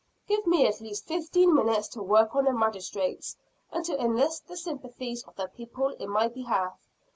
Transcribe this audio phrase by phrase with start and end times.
[0.27, 3.37] "Give me at least fifteen minutes to work on the Magistrates,
[3.71, 6.89] and to enlist the sympathies of the people in my behalf.